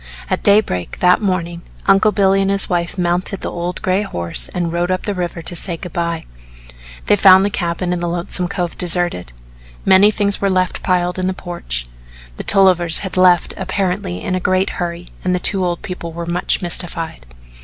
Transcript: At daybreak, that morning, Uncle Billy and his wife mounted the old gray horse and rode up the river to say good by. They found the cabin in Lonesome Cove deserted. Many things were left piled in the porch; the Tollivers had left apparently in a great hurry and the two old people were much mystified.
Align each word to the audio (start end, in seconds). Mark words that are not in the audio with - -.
At 0.31 0.41
daybreak, 0.41 0.97
that 0.97 1.21
morning, 1.21 1.61
Uncle 1.85 2.11
Billy 2.11 2.41
and 2.41 2.49
his 2.49 2.67
wife 2.67 2.97
mounted 2.97 3.41
the 3.41 3.51
old 3.51 3.83
gray 3.83 4.01
horse 4.01 4.49
and 4.49 4.71
rode 4.71 4.89
up 4.89 5.03
the 5.05 5.13
river 5.13 5.43
to 5.43 5.55
say 5.55 5.77
good 5.77 5.93
by. 5.93 6.25
They 7.05 7.15
found 7.15 7.45
the 7.45 7.51
cabin 7.51 7.93
in 7.93 7.99
Lonesome 8.01 8.47
Cove 8.47 8.75
deserted. 8.79 9.31
Many 9.85 10.09
things 10.09 10.41
were 10.41 10.49
left 10.49 10.81
piled 10.81 11.19
in 11.19 11.27
the 11.27 11.35
porch; 11.35 11.85
the 12.37 12.43
Tollivers 12.43 13.01
had 13.05 13.15
left 13.15 13.53
apparently 13.57 14.23
in 14.23 14.33
a 14.33 14.39
great 14.39 14.71
hurry 14.81 15.09
and 15.23 15.35
the 15.35 15.39
two 15.39 15.63
old 15.63 15.83
people 15.83 16.11
were 16.11 16.25
much 16.25 16.63
mystified. 16.63 17.23